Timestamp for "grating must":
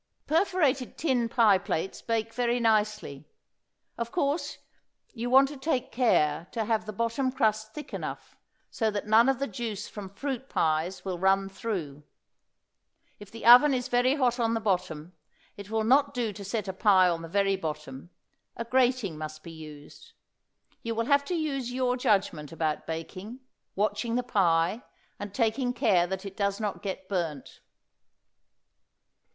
18.65-19.43